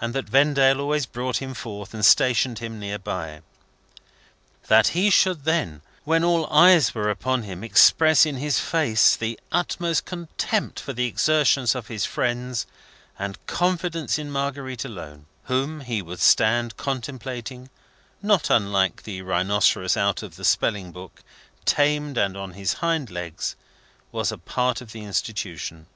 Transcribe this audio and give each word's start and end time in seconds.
and 0.00 0.14
that 0.16 0.24
Vendale 0.28 0.80
always 0.80 1.06
brought 1.06 1.36
him 1.36 1.54
forth, 1.54 1.94
and 1.94 2.04
stationed 2.04 2.58
him 2.58 2.80
near 2.80 2.98
by. 2.98 3.40
That 4.66 4.88
he 4.88 5.10
should 5.10 5.44
then, 5.44 5.80
when 6.02 6.24
all 6.24 6.48
eyes 6.52 6.92
were 6.92 7.08
upon 7.08 7.44
him, 7.44 7.62
express 7.62 8.26
in 8.26 8.38
his 8.38 8.58
face 8.58 9.14
the 9.14 9.38
utmost 9.52 10.06
contempt 10.06 10.80
for 10.80 10.92
the 10.92 11.06
exertions 11.06 11.76
of 11.76 11.86
his 11.86 12.04
friends 12.04 12.66
and 13.16 13.46
confidence 13.46 14.18
in 14.18 14.28
Marguerite 14.28 14.84
alone, 14.84 15.26
whom 15.44 15.82
he 15.82 16.02
would 16.02 16.18
stand 16.18 16.76
contemplating, 16.76 17.70
not 18.20 18.50
unlike 18.50 19.04
the 19.04 19.22
rhinocerous 19.22 19.96
out 19.96 20.20
of 20.24 20.34
the 20.34 20.44
spelling 20.44 20.90
book, 20.90 21.22
tamed 21.64 22.18
and 22.18 22.36
on 22.36 22.54
his 22.54 22.72
hind 22.72 23.08
legs, 23.08 23.54
was 24.10 24.32
a 24.32 24.38
part 24.38 24.80
of 24.80 24.90
the 24.90 25.04
Institution. 25.04 25.86